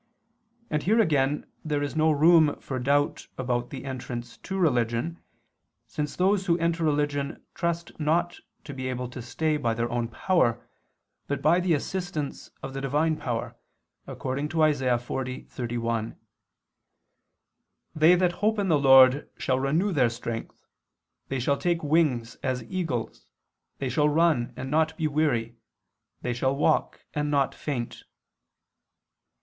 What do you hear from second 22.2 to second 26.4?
as eagles, they shall run and not be weary, they